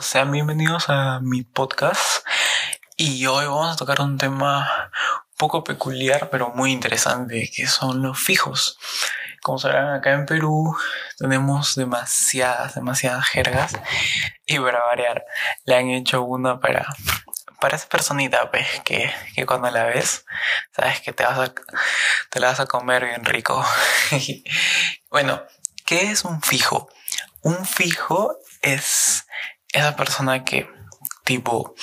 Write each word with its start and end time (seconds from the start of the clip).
sean 0.00 0.32
bienvenidos 0.32 0.88
a 0.88 1.20
mi 1.20 1.42
podcast 1.42 2.26
y 2.96 3.26
hoy 3.26 3.46
vamos 3.46 3.72
a 3.72 3.76
tocar 3.76 4.00
un 4.00 4.18
tema 4.18 4.90
un 5.30 5.36
poco 5.38 5.64
peculiar 5.64 6.28
pero 6.28 6.50
muy 6.50 6.72
interesante 6.72 7.50
que 7.54 7.66
son 7.66 8.02
los 8.02 8.18
fijos. 8.18 8.78
Como 9.42 9.58
sabrán 9.58 9.94
acá 9.94 10.12
en 10.12 10.26
Perú 10.26 10.76
tenemos 11.18 11.76
demasiadas, 11.76 12.74
demasiadas 12.74 13.26
jergas 13.26 13.72
y 14.44 14.58
para 14.58 14.82
variar 14.82 15.24
le 15.64 15.76
han 15.76 15.88
hecho 15.88 16.22
una 16.22 16.60
para 16.60 16.86
para 17.60 17.76
esa 17.76 17.88
personita 17.88 18.50
pues 18.50 18.66
que, 18.84 19.12
que 19.34 19.46
cuando 19.46 19.70
la 19.70 19.84
ves 19.84 20.26
sabes 20.74 21.00
que 21.00 21.12
te 21.12 21.24
vas 21.24 21.38
a, 21.38 21.54
te 22.30 22.40
la 22.40 22.48
vas 22.48 22.60
a 22.60 22.66
comer 22.66 23.04
bien 23.04 23.24
rico. 23.24 23.64
bueno, 25.10 25.42
¿qué 25.84 26.10
es 26.10 26.24
un 26.24 26.42
fijo? 26.42 26.88
Un 27.42 27.64
fijo 27.64 28.36
es 28.62 29.26
esa 29.76 29.94
persona 29.94 30.44
que, 30.44 30.68
tipo, 31.24 31.74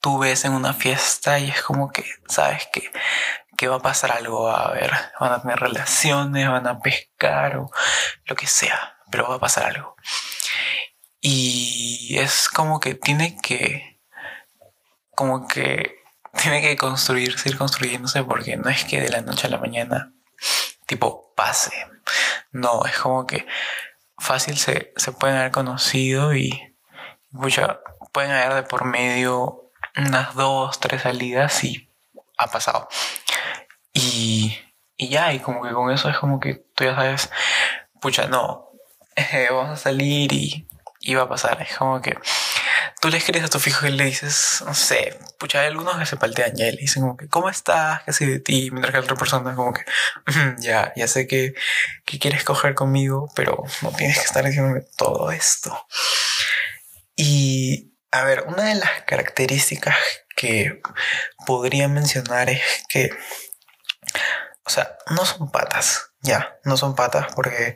tú 0.00 0.18
ves 0.18 0.44
en 0.44 0.52
una 0.52 0.74
fiesta 0.74 1.38
y 1.38 1.48
es 1.48 1.62
como 1.62 1.92
que 1.92 2.04
sabes 2.28 2.68
que, 2.72 2.90
que 3.56 3.68
va 3.68 3.76
a 3.76 3.82
pasar 3.82 4.12
algo, 4.12 4.50
a 4.50 4.72
ver, 4.72 4.90
van 5.20 5.32
a 5.32 5.40
tener 5.40 5.60
relaciones, 5.60 6.48
van 6.48 6.66
a 6.66 6.80
pescar 6.80 7.58
o 7.58 7.70
lo 8.24 8.34
que 8.34 8.46
sea, 8.46 8.96
pero 9.10 9.28
va 9.28 9.36
a 9.36 9.40
pasar 9.40 9.64
algo. 9.66 9.96
Y 11.20 12.16
es 12.18 12.48
como 12.48 12.80
que 12.80 12.94
tiene 12.94 13.36
que, 13.40 14.00
como 15.14 15.46
que 15.46 16.02
tiene 16.36 16.62
que 16.62 16.76
construirse, 16.76 17.48
ir 17.50 17.58
construyéndose, 17.58 18.24
porque 18.24 18.56
no 18.56 18.70
es 18.70 18.84
que 18.84 19.00
de 19.00 19.10
la 19.10 19.20
noche 19.20 19.46
a 19.46 19.50
la 19.50 19.58
mañana, 19.58 20.12
tipo, 20.86 21.32
pase. 21.36 21.72
No, 22.52 22.84
es 22.86 22.98
como 22.98 23.26
que 23.26 23.46
fácil 24.18 24.58
se, 24.58 24.92
se 24.96 25.12
pueden 25.12 25.36
haber 25.36 25.52
conocido 25.52 26.34
y 26.34 26.69
mucha, 27.30 27.80
pueden 28.12 28.30
haber 28.30 28.54
de 28.54 28.62
por 28.62 28.84
medio 28.84 29.70
unas 29.96 30.34
dos, 30.34 30.80
tres 30.80 31.02
salidas 31.02 31.64
y 31.64 31.88
ha 32.36 32.46
pasado. 32.48 32.88
Y, 33.92 34.56
y 34.96 35.08
ya, 35.08 35.32
y 35.32 35.40
como 35.40 35.62
que 35.62 35.72
con 35.72 35.90
eso 35.90 36.08
es 36.08 36.18
como 36.18 36.40
que 36.40 36.64
tú 36.74 36.84
ya 36.84 36.94
sabes, 36.94 37.30
pucha, 38.00 38.26
no, 38.26 38.70
eh, 39.16 39.48
vamos 39.50 39.70
a 39.70 39.76
salir 39.76 40.32
y, 40.32 40.66
y 41.00 41.14
va 41.14 41.22
a 41.22 41.28
pasar. 41.28 41.60
Es 41.62 41.76
como 41.76 42.00
que 42.00 42.16
tú 43.00 43.08
le 43.08 43.16
escribes 43.16 43.44
a 43.44 43.48
tu 43.48 43.58
fijo 43.58 43.86
y 43.86 43.92
le 43.92 44.04
dices, 44.04 44.62
no 44.66 44.74
sé, 44.74 45.18
pucha, 45.38 45.60
hay 45.60 45.68
algunos 45.68 45.96
que 45.98 46.06
se 46.06 46.16
paltean 46.16 46.54
ya 46.54 46.66
y 46.66 46.72
le 46.72 46.78
dicen 46.78 47.02
como 47.02 47.16
que, 47.16 47.28
¿cómo 47.28 47.48
estás? 47.48 48.02
¿Qué 48.04 48.12
sé 48.12 48.26
de 48.26 48.40
ti? 48.40 48.70
Mientras 48.70 48.92
que 48.92 48.98
la 48.98 49.04
otra 49.04 49.16
persona 49.16 49.54
como 49.54 49.72
que, 49.72 49.84
ya, 50.58 50.92
ya 50.96 51.06
sé 51.08 51.26
que, 51.26 51.54
que 52.04 52.18
quieres 52.18 52.44
coger 52.44 52.74
conmigo, 52.74 53.30
pero 53.34 53.64
no 53.82 53.90
tienes 53.92 54.18
que 54.18 54.24
estar 54.24 54.44
diciéndome 54.44 54.82
todo 54.96 55.30
esto. 55.30 55.86
Y, 57.22 57.98
a 58.12 58.24
ver, 58.24 58.44
una 58.48 58.64
de 58.64 58.76
las 58.76 59.02
características 59.02 59.94
que 60.34 60.80
podría 61.46 61.86
mencionar 61.86 62.48
es 62.48 62.62
que, 62.88 63.10
o 64.64 64.70
sea, 64.70 64.96
no 65.10 65.26
son 65.26 65.50
patas, 65.50 66.12
ya, 66.22 66.58
no 66.64 66.78
son 66.78 66.94
patas 66.94 67.26
porque 67.34 67.74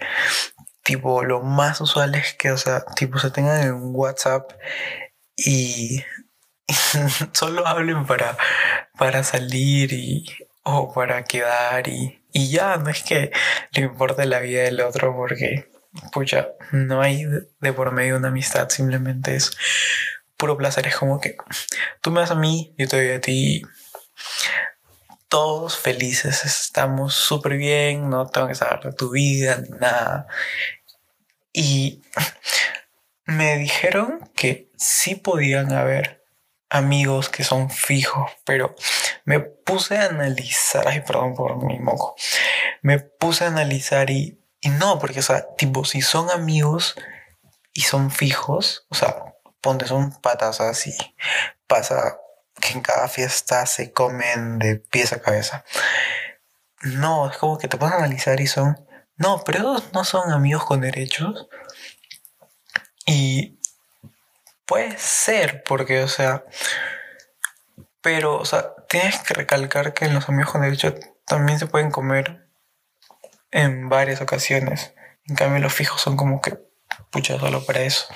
tipo 0.82 1.24
lo 1.24 1.42
más 1.42 1.82
usual 1.82 2.14
es 2.14 2.32
que, 2.32 2.52
o 2.52 2.56
sea, 2.56 2.86
tipo 2.96 3.18
se 3.18 3.30
tengan 3.30 3.60
en 3.60 3.94
WhatsApp 3.94 4.50
y, 5.36 6.02
solo 7.32 7.66
hablen 7.66 8.06
para, 8.06 8.38
para 8.96 9.24
salir 9.24 9.92
y, 9.92 10.24
o 10.62 10.90
para 10.94 11.24
quedar 11.24 11.86
y, 11.88 12.24
y 12.32 12.50
ya, 12.50 12.78
no 12.78 12.88
es 12.88 13.02
que 13.02 13.30
le 13.72 13.82
importe 13.82 14.24
la 14.24 14.40
vida 14.40 14.62
del 14.62 14.80
otro 14.80 15.14
porque, 15.14 15.70
pucha, 16.12 16.48
no 16.72 17.00
hay 17.00 17.24
de 17.60 17.72
por 17.72 17.92
medio 17.92 18.16
una 18.16 18.28
amistad, 18.28 18.68
simplemente 18.68 19.36
es 19.36 19.50
puro 20.36 20.56
placer, 20.56 20.86
es 20.86 20.96
como 20.96 21.20
que 21.20 21.36
tú 22.00 22.10
me 22.10 22.20
das 22.20 22.30
a 22.30 22.34
mí, 22.34 22.74
yo 22.76 22.88
te 22.88 22.96
doy 22.96 23.14
a 23.14 23.20
ti. 23.20 23.62
Todos 25.28 25.76
felices, 25.78 26.44
estamos 26.44 27.14
súper 27.14 27.56
bien, 27.56 28.08
no 28.08 28.26
tengo 28.26 28.48
que 28.48 28.54
saber 28.54 28.80
de 28.80 28.92
tu 28.92 29.10
vida, 29.10 29.56
ni 29.56 29.70
nada. 29.78 30.26
Y 31.52 32.02
me 33.26 33.56
dijeron 33.58 34.30
que 34.36 34.70
sí 34.76 35.14
podían 35.16 35.72
haber 35.72 36.24
amigos 36.68 37.28
que 37.28 37.44
son 37.44 37.70
fijos, 37.70 38.32
pero 38.44 38.74
me 39.24 39.40
puse 39.40 39.96
a 39.96 40.06
analizar, 40.06 40.86
ay, 40.88 41.00
perdón 41.00 41.34
por 41.34 41.64
mi 41.64 41.78
moco, 41.78 42.16
me 42.82 42.98
puse 42.98 43.44
a 43.44 43.48
analizar 43.48 44.10
y, 44.10 44.38
y 44.64 44.70
no, 44.70 44.98
porque, 44.98 45.20
o 45.20 45.22
sea, 45.22 45.46
tipo, 45.56 45.84
si 45.84 46.00
son 46.00 46.30
amigos 46.30 46.94
y 47.74 47.82
son 47.82 48.10
fijos, 48.10 48.86
o 48.88 48.94
sea, 48.94 49.14
ponte 49.60 49.86
son 49.86 50.10
patas 50.22 50.58
así, 50.62 50.96
pasa 51.66 52.16
que 52.58 52.72
en 52.72 52.80
cada 52.80 53.08
fiesta 53.08 53.66
se 53.66 53.92
comen 53.92 54.58
de 54.58 54.76
pies 54.76 55.12
a 55.12 55.20
cabeza. 55.20 55.66
No, 56.80 57.30
es 57.30 57.36
como 57.36 57.58
que 57.58 57.68
te 57.68 57.76
puedes 57.76 57.94
analizar 57.94 58.40
y 58.40 58.46
son, 58.46 58.82
no, 59.16 59.42
pero 59.44 59.58
esos 59.58 59.92
no 59.92 60.02
son 60.02 60.32
amigos 60.32 60.64
con 60.64 60.80
derechos. 60.80 61.46
Y 63.04 63.58
puede 64.64 64.96
ser, 64.96 65.62
porque, 65.64 66.02
o 66.02 66.08
sea, 66.08 66.42
pero, 68.00 68.38
o 68.38 68.46
sea, 68.46 68.72
tienes 68.88 69.18
que 69.20 69.34
recalcar 69.34 69.92
que 69.92 70.08
los 70.08 70.26
amigos 70.30 70.52
con 70.52 70.62
derecho 70.62 70.94
también 71.26 71.58
se 71.58 71.66
pueden 71.66 71.90
comer 71.90 72.43
en 73.54 73.88
varias 73.88 74.20
ocasiones. 74.20 74.92
En 75.26 75.36
cambio, 75.36 75.60
los 75.60 75.72
fijos 75.72 76.00
son 76.00 76.16
como 76.16 76.42
que, 76.42 76.58
pucha, 77.10 77.38
solo 77.38 77.64
para 77.64 77.80
eso. 77.80 78.06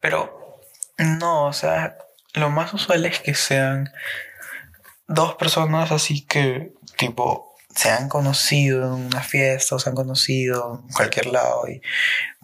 Pero, 0.00 0.62
no, 0.98 1.46
o 1.46 1.52
sea, 1.52 1.98
lo 2.32 2.48
más 2.48 2.72
usual 2.72 3.04
es 3.04 3.18
que 3.18 3.34
sean 3.34 3.92
dos 5.08 5.34
personas 5.34 5.90
así 5.90 6.24
que, 6.24 6.72
tipo, 6.96 7.56
se 7.74 7.90
han 7.90 8.08
conocido 8.08 8.96
en 8.96 9.06
una 9.06 9.20
fiesta 9.20 9.74
o 9.74 9.78
se 9.80 9.90
han 9.90 9.96
conocido 9.96 10.80
en 10.86 10.94
cualquier 10.94 11.26
lado 11.26 11.68
y 11.68 11.82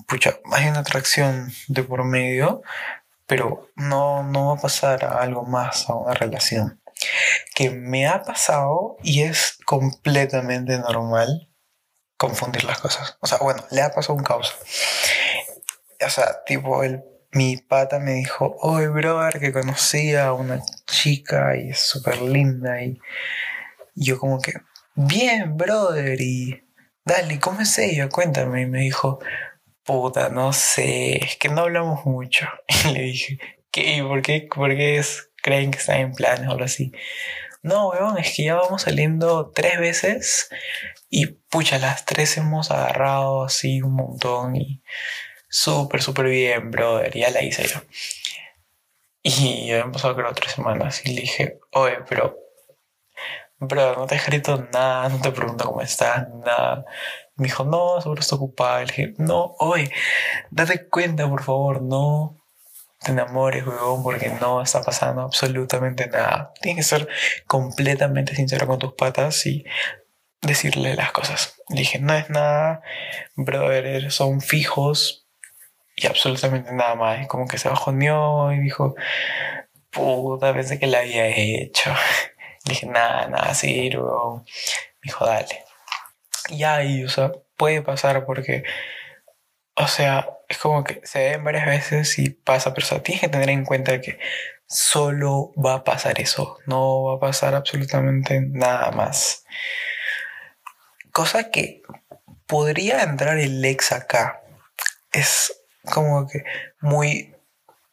pucha, 0.07 0.39
hay 0.53 0.69
una 0.69 0.81
atracción 0.81 1.51
de 1.69 1.85
por 1.85 2.05
medio, 2.05 2.63
pero 3.27 3.71
no, 3.77 4.25
no 4.25 4.49
va 4.49 4.55
a 4.55 4.61
pasar 4.61 5.05
a 5.05 5.23
algo 5.23 5.45
más, 5.45 5.89
a 5.89 5.95
una 5.95 6.15
relación. 6.15 6.83
Que 7.55 7.71
me 7.71 8.07
ha 8.09 8.25
pasado 8.25 8.97
y 9.03 9.23
es 9.23 9.59
completamente 9.65 10.79
normal 10.79 11.49
confundir 12.23 12.63
las 12.63 12.79
cosas. 12.79 13.17
O 13.19 13.27
sea, 13.27 13.39
bueno, 13.39 13.65
le 13.73 13.83
ha 13.83 13.91
pasado 13.91 14.15
un 14.15 14.23
caos. 14.23 14.55
O 16.07 16.09
sea, 16.09 16.45
tipo, 16.47 16.85
el, 16.85 17.03
mi 17.33 17.57
pata 17.57 17.99
me 17.99 18.13
dijo, 18.13 18.57
oye, 18.61 18.87
brother, 18.87 19.41
que 19.41 19.53
conocía 19.53 20.27
a 20.27 20.33
una 20.33 20.63
chica 20.87 21.57
y 21.57 21.71
es 21.71 21.81
súper 21.81 22.23
linda 22.23 22.81
y 22.81 23.01
yo 23.97 24.21
como 24.21 24.41
que, 24.41 24.53
bien, 24.95 25.57
brother, 25.57 26.21
y 26.21 26.63
dale, 27.05 27.41
¿cómo 27.41 27.61
es 27.61 27.77
ella? 27.79 28.09
Cuéntame. 28.09 28.63
Y 28.63 28.67
me 28.67 28.83
dijo, 28.83 29.19
puta, 29.83 30.29
no 30.29 30.53
sé, 30.53 31.25
es 31.25 31.37
que 31.37 31.49
no 31.49 31.63
hablamos 31.63 32.07
mucho. 32.07 32.47
Y 32.85 32.93
le 32.93 33.01
dije, 33.03 33.39
¿qué? 33.73 34.05
¿Por 34.07 34.23
qué, 34.23 34.49
por 34.55 34.71
qué 34.71 34.99
es, 34.99 35.29
creen 35.43 35.73
que 35.73 35.79
están 35.79 35.99
en 35.99 36.13
planes 36.13 36.47
o 36.49 36.53
algo 36.53 36.65
así? 36.65 36.93
No, 37.63 37.91
weón, 37.91 38.19
es 38.19 38.35
que 38.35 38.45
ya 38.45 38.57
vamos 38.57 38.83
saliendo 38.83 39.51
tres 39.55 39.79
veces 39.79 40.51
y 41.09 41.27
pucha, 41.27 41.79
las 41.79 42.05
tres 42.05 42.37
hemos 42.37 42.71
agarrado 42.73 43.45
así 43.45 43.83
un 43.83 43.95
montón 43.95 44.57
y 44.57 44.83
súper, 45.49 46.03
súper 46.03 46.27
bien, 46.27 46.71
brother, 46.73 47.17
ya 47.17 47.31
la 47.31 47.43
hice 47.43 47.67
yo. 47.69 47.81
Y 49.23 49.69
ya 49.69 49.79
hemos 49.79 49.93
pasado 49.95 50.17
creo 50.17 50.33
tres 50.35 50.53
semanas 50.53 51.03
y 51.05 51.15
le 51.15 51.21
dije, 51.23 51.61
oye, 51.73 51.99
pero 52.09 52.37
pero 53.69 53.95
no 53.95 54.07
te 54.07 54.15
he 54.17 54.19
escrito 54.19 54.69
nada, 54.73 55.09
no 55.09 55.21
te 55.21 55.31
pregunto 55.31 55.65
cómo 55.67 55.83
estás, 55.83 56.29
nada. 56.45 56.85
Me 57.37 57.45
dijo, 57.45 57.65
no, 57.65 58.01
seguro 58.01 58.21
está 58.21 58.37
ocupada. 58.37 58.81
Le 58.81 58.87
dije, 58.87 59.15
no, 59.19 59.55
oye, 59.59 59.91
date 60.51 60.89
cuenta, 60.89 61.29
por 61.29 61.43
favor, 61.43 61.81
no 61.83 62.42
te 63.05 63.13
enamores, 63.13 63.67
huevón, 63.67 64.03
porque 64.03 64.31
no 64.41 64.63
está 64.63 64.83
pasando 64.83 65.23
absolutamente 65.23 66.07
nada. 66.09 66.53
Tienes 66.61 66.85
que 66.85 66.97
ser 66.97 67.09
completamente 67.47 68.35
sincero 68.35 68.67
con 68.67 68.79
tus 68.79 68.95
patas 68.95 69.45
y 69.47 69.65
decirle 70.41 70.95
las 70.95 71.13
cosas. 71.13 71.57
Le 71.69 71.81
dije, 71.81 71.99
no 71.99 72.15
es 72.15 72.29
nada, 72.31 72.83
brother, 73.37 74.11
son 74.11 74.41
fijos 74.41 75.27
y 75.97 76.07
absolutamente 76.07 76.73
nada 76.73 76.95
más. 76.95 77.27
Como 77.29 77.47
que 77.47 77.59
se 77.59 77.69
bajoneó 77.69 78.53
y 78.53 78.61
dijo, 78.61 78.95
puta, 79.91 80.53
pensé 80.53 80.79
que 80.79 80.87
la 80.87 81.01
había 81.01 81.27
hecho. 81.29 81.93
Dije, 82.65 82.87
nada, 82.87 83.27
nada, 83.27 83.55
sí, 83.55 83.91
me 83.91 84.45
dijo, 85.03 85.27
dale. 85.27 85.65
Y 86.49 86.63
ahí, 86.63 87.05
o 87.05 87.09
sea, 87.09 87.33
puede 87.57 87.83
pasar 87.83 88.25
porque, 88.25 88.63
o 89.75 89.87
sea, 89.89 90.29
es 90.49 90.59
como 90.59 90.85
que 90.85 91.01
se 91.05 91.31
ven 91.31 91.45
varias 91.45 91.67
veces 91.67 92.19
y 92.19 92.31
pasa, 92.31 92.75
pero 92.75 92.87
o 92.87 92.89
sea, 92.89 93.03
tienes 93.03 93.23
que 93.23 93.29
tener 93.29 93.51
en 93.51 93.65
cuenta 93.65 94.01
que 94.01 94.19
solo 94.67 95.53
va 95.55 95.75
a 95.75 95.85
pasar 95.85 96.21
eso, 96.21 96.59
no 96.67 97.05
va 97.05 97.17
a 97.17 97.21
pasar 97.21 97.55
absolutamente 97.55 98.41
nada 98.41 98.91
más. 98.91 99.45
Cosa 101.13 101.51
que 101.51 101.83
podría 102.47 103.03
entrar 103.03 103.39
el 103.39 103.65
ex 103.65 103.93
acá. 103.93 104.43
Es 105.11 105.55
como 105.85 106.27
que 106.27 106.45
muy 106.81 107.35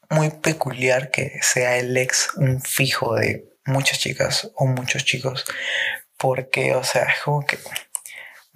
muy 0.10 0.32
peculiar 0.32 1.12
que 1.12 1.40
sea 1.42 1.78
el 1.78 1.96
ex 1.96 2.34
un 2.36 2.62
fijo 2.62 3.16
de 3.16 3.50
muchas 3.66 4.00
chicas 4.00 4.52
o 4.56 4.66
muchos 4.66 5.06
chicos. 5.06 5.46
Porque, 6.18 6.76
o 6.76 6.84
sea, 6.84 7.04
es 7.04 7.22
como 7.22 7.46
que 7.46 7.58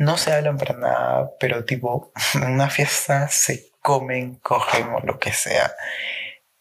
no 0.04 0.18
se 0.18 0.34
hablan 0.34 0.58
para 0.58 0.76
nada, 0.76 1.32
pero 1.40 1.66
tipo, 1.66 2.12
en 2.36 2.46
una 2.46 2.70
fiesta 2.70 3.28
se 3.30 3.72
comen, 3.82 4.36
cogen 4.36 4.90
o 4.90 5.00
lo 5.02 5.20
que 5.20 5.34
sea. 5.34 5.74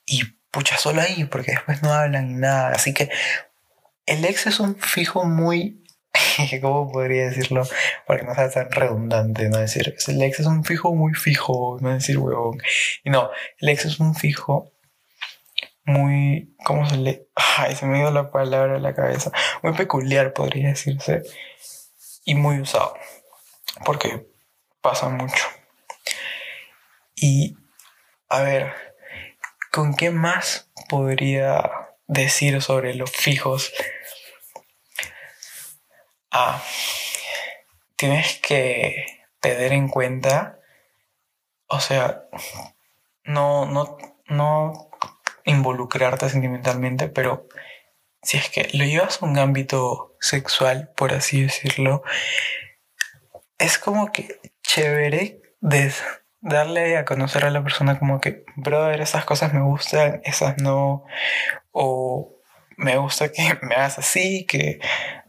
Y 0.05 0.23
pucha, 0.50 0.77
solo 0.77 1.00
ahí, 1.00 1.25
porque 1.25 1.53
después 1.53 1.83
no 1.83 1.93
hablan 1.93 2.41
nada. 2.41 2.71
Así 2.71 2.94
que 2.94 3.11
el 4.06 4.25
ex 4.25 4.47
es 4.47 4.61
un 4.61 4.77
fijo 4.77 5.25
muy. 5.25 5.85
¿Cómo 6.61 6.93
podría 6.93 7.27
decirlo? 7.31 7.67
Para 8.06 8.21
que 8.21 8.27
no 8.27 8.35
sea 8.35 8.50
tan 8.50 8.71
redundante, 8.71 9.49
¿no? 9.49 9.59
decir, 9.59 9.94
el 10.06 10.23
ex 10.23 10.41
es 10.41 10.47
un 10.47 10.65
fijo 10.65 10.94
muy 10.94 11.15
fijo, 11.15 11.79
no 11.81 11.94
decir 11.94 12.19
huevón. 12.19 12.61
Y 13.03 13.11
no, 13.11 13.31
el 13.59 13.69
ex 13.71 13.87
es 13.87 14.00
un 14.00 14.15
fijo 14.15 14.73
muy. 15.85 16.55
¿Cómo 16.65 16.89
se 16.89 16.97
le.? 16.97 17.29
Ay, 17.35 17.75
se 17.75 17.87
me 17.87 17.99
dio 17.99 18.11
la 18.11 18.31
palabra 18.31 18.77
a 18.77 18.81
la 18.81 18.94
cabeza. 18.94 19.33
Muy 19.62 19.73
peculiar, 19.73 20.33
podría 20.33 20.69
decirse. 20.69 21.23
Y 22.25 22.35
muy 22.35 22.61
usado. 22.61 22.94
Porque 23.85 24.27
pasa 24.81 25.09
mucho. 25.09 25.45
Y. 27.17 27.57
A 28.29 28.41
ver, 28.41 28.73
¿con 29.71 29.95
qué 29.95 30.11
más 30.11 30.71
podría 30.89 31.71
decir 32.07 32.63
sobre 32.63 32.95
los 32.95 33.11
fijos? 33.11 33.73
Ah, 36.31 36.63
tienes 37.97 38.39
que 38.39 39.23
tener 39.39 39.73
en 39.73 39.89
cuenta, 39.89 40.59
o 41.67 41.79
sea, 41.79 42.25
no, 43.25 43.67
no, 43.67 43.99
no 44.29 44.91
involucrarte 45.45 46.29
sentimentalmente, 46.31 47.09
pero 47.09 47.47
si 48.23 48.39
es 48.39 48.49
que 48.49 48.69
lo 48.73 48.85
llevas 48.85 49.23
a 49.23 49.27
un 49.27 49.39
ámbito 49.39 50.17
sexual, 50.21 50.91
por 50.97 51.13
así 51.13 51.43
decirlo, 51.43 52.03
es 53.62 53.79
como 53.79 54.11
que 54.11 54.41
chévere 54.62 55.41
de 55.61 55.93
darle 56.41 56.97
a 56.97 57.05
conocer 57.05 57.44
a 57.44 57.50
la 57.50 57.62
persona 57.62 57.99
como 57.99 58.20
que, 58.20 58.44
brother, 58.56 59.00
esas 59.00 59.25
cosas 59.25 59.55
me 59.55 59.62
gustan, 59.62 60.20
esas 60.25 60.59
no, 60.59 61.05
o 61.70 62.37
me 62.76 62.97
gusta 62.97 63.31
que 63.31 63.56
me 63.62 63.76
hagas 63.76 63.99
así, 63.99 64.44
que, 64.47 64.81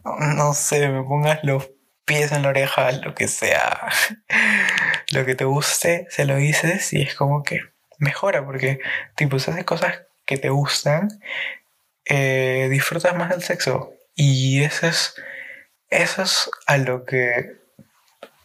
no 0.04 0.52
sé, 0.54 0.88
me 0.88 1.04
pongas 1.04 1.40
los 1.44 1.70
pies 2.04 2.32
en 2.32 2.42
la 2.42 2.48
oreja, 2.48 2.90
lo 2.92 3.14
que 3.14 3.28
sea, 3.28 3.88
lo 5.12 5.24
que 5.24 5.36
te 5.36 5.44
guste, 5.44 6.06
se 6.10 6.24
lo 6.24 6.36
dices 6.36 6.92
y 6.92 7.02
es 7.02 7.14
como 7.14 7.44
que 7.44 7.60
mejora, 7.98 8.44
porque 8.44 8.80
tipo, 9.14 9.38
si 9.38 9.52
haces 9.52 9.64
cosas 9.64 10.02
que 10.26 10.38
te 10.38 10.50
gustan, 10.50 11.08
eh, 12.04 12.68
disfrutas 12.70 13.14
más 13.16 13.30
del 13.30 13.42
sexo. 13.42 13.92
Y 14.16 14.62
eso 14.62 14.86
es, 14.86 15.14
eso 15.88 16.22
es 16.22 16.50
a 16.66 16.78
lo 16.78 17.04
que 17.04 17.63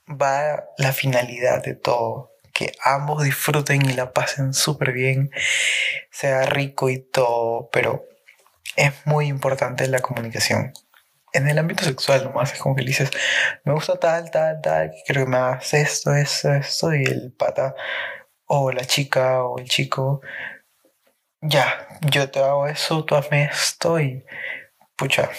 va 0.10 0.66
la 0.78 0.94
finalidad 0.94 1.64
de 1.64 1.76
todo. 1.76 2.34
Que 2.54 2.74
ambos 2.84 3.24
disfruten 3.24 3.90
y 3.90 3.94
la 3.94 4.12
pasen 4.12 4.54
súper 4.54 4.92
bien, 4.92 5.32
sea 6.12 6.42
rico 6.46 6.90
y 6.90 7.00
todo, 7.00 7.70
pero 7.72 8.06
es 8.76 8.94
muy 9.06 9.28
importante 9.28 9.88
la 9.88 10.00
comunicación. 10.00 10.74
En 11.32 11.48
el 11.48 11.60
ámbito 11.60 11.84
sexual 11.84 12.24
nomás 12.24 12.54
es 12.54 12.60
como 12.60 12.76
que 12.76 12.82
le 12.82 12.88
dices, 12.88 13.12
me 13.64 13.74
gusta 13.74 14.00
tal, 14.00 14.32
tal, 14.32 14.62
tal, 14.62 14.92
quiero 15.06 15.24
que 15.24 15.30
me 15.30 15.38
hagas 15.38 15.74
esto, 15.74 16.14
esto, 16.14 16.54
esto, 16.54 16.94
y 16.94 17.04
el 17.04 17.32
pata 17.32 17.76
o 18.46 18.72
la 18.72 18.84
chica 18.84 19.44
o 19.44 19.60
el 19.60 19.70
chico, 19.70 20.22
ya, 21.42 21.88
yo 22.02 22.30
te 22.32 22.40
hago 22.40 22.68
eso, 22.68 23.06
tú 23.06 23.16
hazme 23.16 23.46
esto 23.46 24.00
y 24.00 24.26
pucha, 24.96 25.30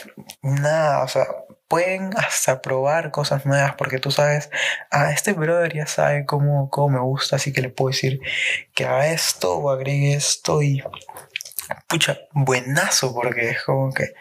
nada, 0.43 1.02
o 1.02 1.08
sea, 1.08 1.26
pueden 1.70 2.11
hasta 2.19 2.61
probar 2.61 3.12
cosas 3.12 3.46
nuevas 3.46 3.76
porque 3.76 4.00
tú 4.00 4.11
sabes, 4.11 4.50
ah, 4.90 5.12
este 5.12 5.34
brother 5.34 5.72
ya 5.72 5.87
sabe 5.87 6.26
cómo, 6.26 6.69
cómo 6.69 6.88
me 6.88 6.99
gusta, 6.99 7.37
así 7.37 7.52
que 7.52 7.62
le 7.62 7.69
puedo 7.70 7.93
decir 7.93 8.20
que 8.75 8.87
haga 8.87 9.06
esto 9.06 9.56
o 9.56 9.70
agregue 9.70 10.14
esto 10.14 10.62
y 10.62 10.82
pucha, 11.87 12.19
buenazo 12.32 13.14
porque 13.14 13.50
es 13.50 13.62
como 13.62 13.94
que 13.94 14.14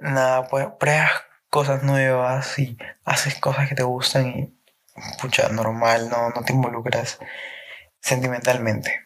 nada, 0.00 0.48
pues 0.48 0.66
pruebas 0.80 1.12
cosas 1.50 1.84
nuevas 1.84 2.58
y 2.58 2.76
haces 3.04 3.36
cosas 3.36 3.68
que 3.68 3.76
te 3.76 3.84
gustan 3.84 4.26
y 4.26 4.60
pucha, 5.22 5.50
normal, 5.50 6.10
no, 6.10 6.30
no 6.30 6.42
te 6.42 6.52
involucras 6.52 7.20
sentimentalmente. 8.00 9.04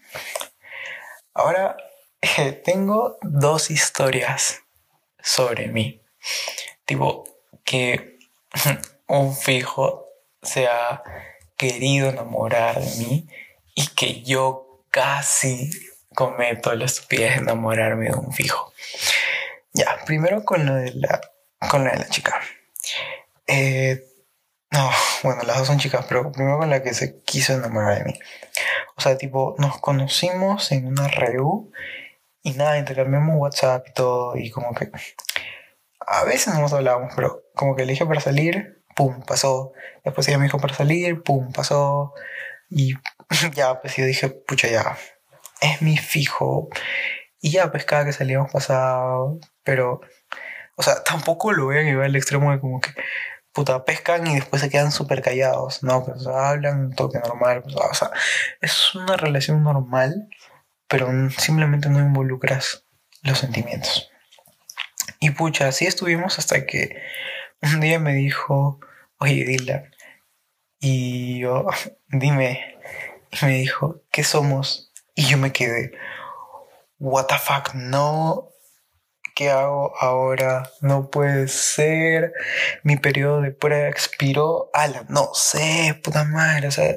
Ahora 1.35 1.77
tengo 2.65 3.19
dos 3.21 3.71
historias 3.71 4.63
sobre 5.23 5.69
mí. 5.69 6.01
Tipo, 6.87 7.34
que 7.65 8.19
un 9.09 9.35
fijo 9.35 10.07
se 10.43 10.67
ha 10.67 11.03
querido 11.57 12.11
enamorar 12.11 12.81
de 12.81 12.97
mí 12.97 13.29
y 13.75 13.87
que 13.89 14.23
yo 14.23 14.85
casi 14.91 15.71
cometo 16.15 16.75
la 16.75 16.85
estupidez 16.85 17.35
de 17.35 17.41
enamorarme 17.41 18.07
de 18.07 18.15
un 18.15 18.33
fijo. 18.33 18.73
Ya, 19.73 19.99
primero 20.07 20.45
con 20.45 20.65
lo 20.67 20.75
de 20.75 20.93
la, 20.95 21.21
con 21.69 21.85
la, 21.85 21.93
de 21.93 21.99
la 21.99 22.09
chica. 22.09 22.41
Eh, 23.47 24.05
no, 24.71 24.91
bueno, 25.23 25.43
las 25.43 25.59
dos 25.59 25.67
son 25.67 25.79
chicas, 25.79 26.05
pero 26.09 26.31
primero 26.33 26.59
con 26.59 26.71
la 26.71 26.83
que 26.83 26.95
se 26.95 27.21
quiso 27.23 27.55
enamorar 27.55 27.99
de 27.99 28.05
mí. 28.05 28.19
O 28.97 29.01
sea, 29.01 29.17
tipo, 29.19 29.55
nos 29.59 29.79
conocimos 29.81 30.71
en 30.73 30.87
una 30.87 31.09
reu 31.09 31.71
y 32.43 32.53
nada, 32.53 32.79
intercambiamos 32.79 33.37
WhatsApp 33.37 33.87
y 33.89 33.93
todo, 33.93 34.37
y 34.37 34.51
como 34.51 34.75
que 34.75 34.91
a 36.07 36.25
veces 36.25 36.55
no 36.55 36.61
nos 36.61 36.73
hablábamos, 36.73 37.13
pero 37.15 37.43
como 37.55 37.77
que 37.77 37.85
le 37.85 37.93
dije 37.93 38.07
para 38.07 38.21
salir, 38.21 38.83
pum, 38.95 39.23
pasó. 39.23 39.73
Después 40.05 40.27
ella 40.29 40.39
me 40.39 40.45
dijo 40.45 40.59
para 40.59 40.75
salir, 40.75 41.23
pum, 41.23 41.53
pasó. 41.53 42.13
Y 42.71 42.95
ya, 43.55 43.81
pues 43.81 43.97
yo 43.97 44.05
dije, 44.05 44.29
pucha, 44.31 44.69
ya, 44.69 44.97
es 45.61 45.83
mi 45.83 45.97
fijo. 45.97 46.69
Y 47.41 47.51
ya, 47.53 47.71
pues 47.71 47.85
cada 47.85 48.05
que 48.05 48.13
salíamos 48.13 48.51
pasaba, 48.53 49.33
pero, 49.63 50.01
o 50.77 50.83
sea, 50.83 51.05
tampoco 51.05 51.53
lo 51.53 51.67
voy 51.67 51.79
a 51.79 51.83
llevar 51.83 52.07
al 52.07 52.17
extremo 52.17 52.53
de 52.53 52.61
como 52.61 52.81
que, 52.81 52.91
puta, 53.53 53.85
pescan 53.85 54.27
y 54.27 54.35
después 54.35 54.63
se 54.63 54.71
quedan 54.71 54.93
súper 54.93 55.23
callados, 55.23 55.83
¿no? 55.83 56.05
Pues 56.05 56.27
hablan 56.27 56.87
un 56.87 56.95
toque 56.95 57.19
normal, 57.19 57.63
o 57.67 57.95
sea, 57.95 58.11
es 58.61 58.95
una 58.95 59.17
relación 59.17 59.63
normal, 59.63 60.29
pero 60.89 61.09
simplemente 61.31 61.89
no 61.91 62.01
involucras 62.01 62.87
los 63.23 63.39
sentimientos. 63.39 64.11
Y 65.25 65.31
pucha, 65.31 65.69
así 65.69 65.87
estuvimos 65.87 66.39
hasta 66.39 66.67
que 66.67 67.01
un 67.63 67.81
día 67.81 67.99
me 67.99 68.13
dijo, 68.13 68.79
oye 69.19 69.47
Dylan, 69.47 69.91
y 70.79 71.39
yo, 71.39 71.65
dime, 72.09 72.77
y 73.31 73.47
me 73.47 73.55
dijo, 73.57 74.03
¿qué 74.13 74.23
somos? 74.23 74.93
Y 75.15 75.25
yo 75.25 75.39
me 75.39 75.51
quedé, 75.51 75.93
what 76.99 77.25
the 77.25 77.39
fuck, 77.39 77.73
no, 77.73 78.51
¿qué 79.35 79.49
hago 79.49 79.97
ahora? 79.99 80.71
No 80.83 81.09
puede 81.09 81.49
ser. 81.49 82.35
Mi 82.83 82.99
periodo 82.99 83.41
de 83.41 83.53
prueba 83.53 83.89
expiró. 83.89 84.69
Ala, 84.75 85.07
no 85.09 85.31
sé, 85.33 85.99
puta 86.05 86.25
madre. 86.25 86.69
O 86.69 86.71
sea, 86.71 86.97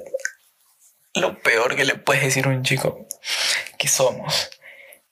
lo 1.13 1.39
peor 1.39 1.77
que 1.77 1.85
le 1.85 1.95
puedes 1.95 2.23
decir 2.23 2.45
a 2.45 2.49
un 2.49 2.63
chico 2.63 3.07
que 3.77 3.87
somos. 3.87 4.49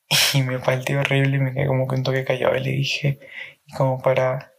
Y 0.33 0.43
me 0.43 0.59
falté 0.59 0.97
horrible 0.97 1.37
y 1.37 1.39
me 1.39 1.53
quedé 1.53 1.67
como 1.67 1.87
que 1.87 1.95
un 1.95 2.03
toque 2.03 2.25
callado 2.25 2.55
y 2.55 2.63
le 2.63 2.71
dije, 2.71 3.19
y 3.65 3.73
como 3.73 4.01
para 4.01 4.53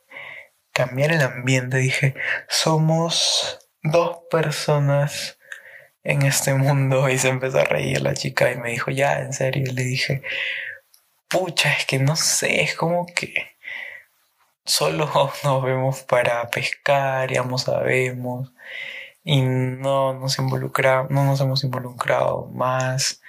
cambiar 0.72 1.12
el 1.12 1.22
ambiente, 1.22 1.78
dije, 1.78 2.14
somos 2.48 3.58
dos 3.82 4.18
personas 4.30 5.38
en 6.04 6.22
este 6.22 6.54
mundo 6.54 7.08
y 7.08 7.18
se 7.18 7.28
empezó 7.28 7.58
a 7.58 7.64
reír 7.64 8.00
la 8.00 8.14
chica 8.14 8.50
y 8.50 8.56
me 8.56 8.70
dijo, 8.70 8.90
ya, 8.90 9.20
en 9.20 9.32
serio, 9.32 9.64
y 9.66 9.72
le 9.72 9.82
dije, 9.82 10.22
pucha, 11.28 11.72
es 11.72 11.86
que 11.86 11.98
no 11.98 12.16
sé, 12.16 12.62
es 12.62 12.74
como 12.74 13.06
que 13.06 13.56
solo 14.64 15.10
nos 15.44 15.62
vemos 15.62 16.02
para 16.02 16.48
pescar, 16.50 17.32
ya 17.32 17.42
no 17.42 17.58
sabemos, 17.58 18.52
y 19.24 19.42
no 19.42 20.14
nos 20.14 20.38
involucramos, 20.38 21.10
no 21.10 21.24
nos 21.24 21.40
hemos 21.40 21.64
involucrado 21.64 22.46
más. 22.54 23.22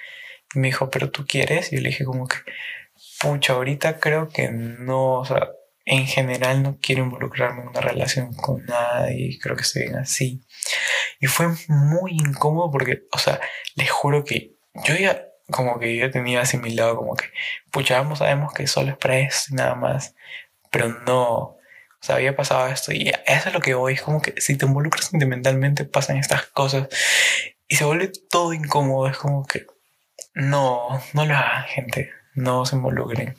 Me 0.56 0.68
dijo, 0.68 0.90
pero 0.90 1.12
tú 1.12 1.26
quieres, 1.28 1.72
y 1.72 1.78
yo 1.78 1.82
le 1.82 1.90
dije 1.90 2.06
como 2.06 2.28
que, 2.28 2.38
pucha, 3.20 3.54
ahorita 3.54 4.00
creo 4.00 4.30
que 4.30 4.50
no, 4.50 5.20
o 5.20 5.26
sea, 5.26 5.50
en 5.86 6.06
general 6.06 6.64
no 6.64 6.78
quiero 6.82 7.04
involucrarme 7.04 7.62
en 7.62 7.70
una 7.70 7.82
relación 7.82 8.34
con 8.34 8.66
nadie, 8.66 9.40
creo 9.42 9.56
que 9.56 9.64
estoy 9.64 9.84
bien 9.84 9.96
así. 9.98 10.42
Y 11.20 11.28
fue 11.28 11.48
muy 11.70 12.12
incómodo 12.12 12.70
porque, 12.72 13.04
o 13.12 13.18
sea, 13.18 13.40
les 13.76 13.90
juro 13.90 14.24
que 14.24 14.58
yo 14.86 14.96
ya 14.96 15.24
como 15.50 15.80
que 15.80 15.96
yo 15.96 16.12
tenía 16.12 16.42
asimilado 16.42 16.98
como 16.98 17.16
que, 17.16 17.28
pucha, 17.72 18.00
vamos, 18.00 18.20
sabemos 18.20 18.54
que 18.54 18.68
solo 18.68 18.92
es 18.92 18.98
para 18.98 19.20
esto 19.20 19.54
y 19.54 19.56
nada 19.56 19.76
más, 19.76 20.14
pero 20.72 20.90
no, 21.06 21.36
o 21.36 21.60
sea, 22.02 22.16
había 22.16 22.36
pasado 22.36 22.68
esto 22.68 22.92
y 22.92 23.10
eso 23.26 23.48
es 23.48 23.54
lo 23.54 23.62
que 23.62 23.74
voy, 23.74 23.94
es 23.94 24.02
como 24.02 24.22
que 24.22 24.40
si 24.42 24.58
te 24.58 24.66
involucras 24.66 25.06
sentimentalmente 25.06 25.86
pasan 25.86 26.18
estas 26.18 26.48
cosas 26.48 26.90
y 27.68 27.76
se 27.78 27.86
vuelve 27.86 28.12
todo 28.30 28.54
incómodo, 28.54 29.08
es 29.08 29.18
como 29.18 29.46
que 29.46 29.66
no, 30.38 31.02
no 31.14 31.26
lo 31.26 31.36
hagan, 31.36 31.64
gente. 31.64 32.12
No 32.36 32.64
se 32.66 32.76
involucren. 32.76 33.36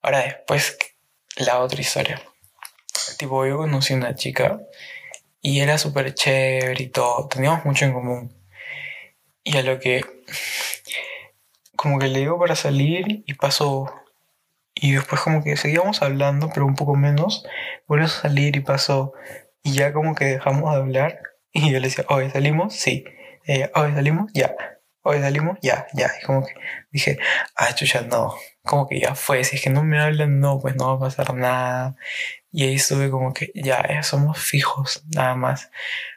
Ahora 0.00 0.20
después, 0.20 0.78
la 1.36 1.58
otra 1.58 1.80
historia. 1.80 2.22
Tipo, 3.18 3.44
yo 3.44 3.56
conocí 3.56 3.94
a 3.94 3.96
una 3.96 4.14
chica 4.14 4.60
y 5.40 5.58
era 5.58 5.76
súper 5.76 6.14
chévere 6.14 6.84
y 6.84 6.86
todo. 6.86 7.26
Teníamos 7.26 7.64
mucho 7.64 7.84
en 7.84 7.92
común. 7.92 8.32
Y 9.42 9.56
a 9.56 9.62
lo 9.62 9.80
que... 9.80 10.04
Como 11.74 11.98
que 11.98 12.06
le 12.06 12.20
digo 12.20 12.38
para 12.38 12.54
salir 12.54 13.24
y 13.26 13.34
pasó... 13.34 13.92
Y 14.76 14.92
después 14.92 15.20
como 15.20 15.42
que 15.42 15.56
seguíamos 15.56 16.02
hablando, 16.02 16.50
pero 16.54 16.64
un 16.66 16.76
poco 16.76 16.94
menos. 16.94 17.44
Volvió 17.88 18.06
a 18.06 18.08
salir 18.08 18.54
y 18.54 18.60
pasó. 18.60 19.14
Y 19.64 19.72
ya 19.72 19.92
como 19.92 20.14
que 20.14 20.26
dejamos 20.26 20.72
de 20.72 20.76
hablar. 20.76 21.18
Y 21.52 21.72
yo 21.72 21.80
le 21.80 21.88
decía, 21.88 22.04
hoy 22.08 22.30
salimos, 22.30 22.74
sí. 22.74 23.04
hoy 23.74 23.92
salimos, 23.94 24.30
ya. 24.32 24.54
Hoy 25.06 25.20
salimos, 25.20 25.58
ya, 25.62 25.86
ya. 25.92 26.10
Y 26.20 26.24
como 26.24 26.46
que 26.46 26.54
dije, 26.90 27.18
ah, 27.56 27.74
chucha, 27.74 28.02
no. 28.02 28.34
Como 28.64 28.88
que 28.88 28.98
ya 29.00 29.14
fue. 29.14 29.44
Si 29.44 29.56
es 29.56 29.62
que 29.62 29.70
no 29.70 29.84
me 29.84 30.00
hablan, 30.00 30.40
no, 30.40 30.60
pues 30.60 30.76
no 30.76 30.86
va 30.88 30.94
a 30.94 31.10
pasar 31.10 31.34
nada. 31.34 31.96
Y 32.52 32.64
ahí 32.64 32.74
estuve 32.76 33.10
como 33.10 33.34
que, 33.34 33.50
ya, 33.54 34.02
somos 34.02 34.38
fijos, 34.38 35.04
nada 35.14 35.34
más. 35.34 35.70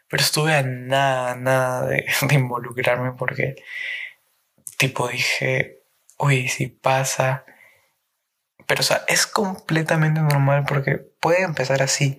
Pero 0.10 0.24
estuve 0.24 0.54
a 0.56 0.64
nada, 0.64 1.36
nada 1.36 1.86
de, 1.88 2.06
de 2.30 2.36
involucrarme 2.36 3.12
porque, 3.14 3.56
tipo, 4.78 5.08
dije, 5.10 5.82
uy, 6.18 6.48
si 6.48 6.68
pasa. 6.68 7.46
Pero, 8.68 8.82
o 8.82 8.84
sea, 8.84 9.04
es 9.08 9.28
completamente 9.28 10.22
normal 10.22 10.66
porque 10.68 10.98
puede 11.20 11.44
empezar 11.44 11.82
así 11.82 12.18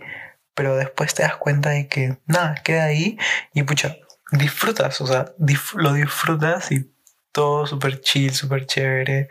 pero 0.58 0.76
después 0.76 1.14
te 1.14 1.22
das 1.22 1.36
cuenta 1.36 1.70
de 1.70 1.86
que 1.86 2.18
nada, 2.26 2.56
queda 2.64 2.86
ahí 2.86 3.16
y 3.54 3.62
pucha, 3.62 3.96
disfrutas, 4.32 5.00
o 5.00 5.06
sea, 5.06 5.32
lo 5.74 5.92
disfrutas 5.92 6.70
y 6.72 6.90
todo 7.32 7.66
súper 7.66 8.00
chill, 8.00 8.34
súper 8.34 8.66
chévere. 8.66 9.28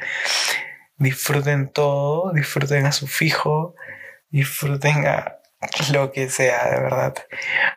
Disfruten 0.97 1.71
todo, 1.71 2.31
disfruten 2.33 2.85
a 2.85 2.91
su 2.91 3.07
fijo, 3.07 3.75
disfruten 4.29 5.05
a 5.05 5.37
lo 5.91 6.11
que 6.11 6.29
sea, 6.29 6.69
de 6.69 6.79
verdad. 6.79 7.15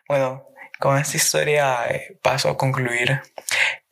Bueno, 0.07 0.47
con 0.79 0.97
esta 0.97 1.17
historia 1.17 1.85
eh, 1.89 2.17
paso 2.21 2.49
a 2.49 2.57
concluir 2.57 3.21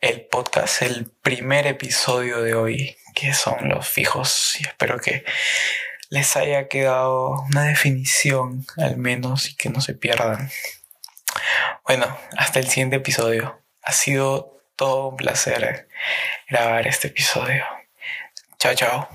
el 0.00 0.26
podcast, 0.26 0.82
el 0.82 1.10
primer 1.22 1.66
episodio 1.66 2.40
de 2.42 2.54
hoy, 2.54 2.96
que 3.14 3.34
son 3.34 3.68
los 3.68 3.86
fijos, 3.88 4.56
y 4.58 4.62
espero 4.66 4.98
que 4.98 5.24
les 6.08 6.36
haya 6.36 6.66
quedado 6.66 7.42
una 7.50 7.64
definición 7.64 8.66
al 8.76 8.96
menos 8.96 9.48
y 9.50 9.54
que 9.54 9.68
no 9.68 9.80
se 9.80 9.94
pierdan. 9.94 10.50
Bueno, 11.90 12.06
hasta 12.36 12.60
el 12.60 12.68
siguiente 12.68 12.94
episodio. 12.94 13.64
Ha 13.82 13.90
sido 13.90 14.62
todo 14.76 15.08
un 15.08 15.16
placer 15.16 15.88
grabar 16.48 16.86
este 16.86 17.08
episodio. 17.08 17.64
Chao, 18.60 18.74
chao. 18.76 19.08